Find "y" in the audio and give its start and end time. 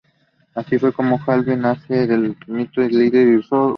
2.97-3.09